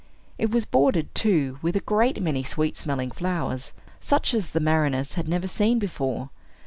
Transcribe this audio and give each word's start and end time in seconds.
It 0.39 0.49
was 0.49 0.65
bordered, 0.65 1.13
too, 1.13 1.59
with 1.61 1.75
a 1.75 1.79
great 1.79 2.19
many 2.19 2.41
sweet 2.41 2.75
smelling 2.75 3.11
flowers, 3.11 3.71
such 3.99 4.33
as 4.33 4.49
the 4.49 4.59
mariners 4.59 5.13
had 5.13 5.27
never 5.27 5.47
seen 5.47 5.77
before. 5.77 6.31